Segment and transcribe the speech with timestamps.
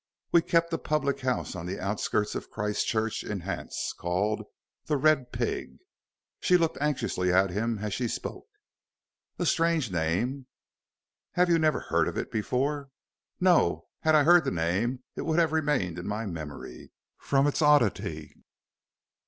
[0.31, 4.45] We kept a public house on the outskirts of Christchurch in Hants, called
[4.87, 5.77] 'The Red Pig.'"
[6.39, 8.47] She looked anxiously at him as she spoke.
[9.37, 10.47] "A strange name."
[11.33, 12.89] "Have you never heard of it before?"
[13.39, 13.85] "No.
[13.99, 18.33] Had I heard the name it would have remained in my memory, from its oddity."